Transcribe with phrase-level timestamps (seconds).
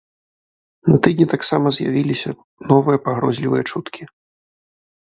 [0.91, 2.29] На тыдні таксама з'явіліся
[2.73, 4.03] новыя пагрозлівыя чуткі.